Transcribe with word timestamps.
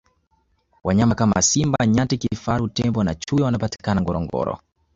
wanyama 0.83 1.15
kama 1.15 1.41
simba 1.41 1.85
nyati 1.87 2.15
vifaru 2.31 2.67
tembo 2.69 3.03
na 3.03 3.15
chui 3.15 3.41
wanapatikana 3.41 4.01
ngorongoro 4.01 4.59